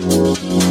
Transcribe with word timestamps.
Música 0.00 0.67